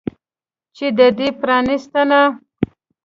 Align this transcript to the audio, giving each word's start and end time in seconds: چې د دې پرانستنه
چې 0.75 0.85
د 0.97 0.99
دې 1.17 1.27
پرانستنه 1.41 2.21